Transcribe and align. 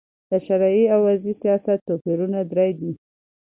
د 0.29 0.31
شرعې 0.45 0.83
او 0.93 0.99
وضي 1.07 1.33
سیاست 1.41 1.79
توپیرونه 1.87 2.39
درې 2.51 2.69
دي. 2.79 2.91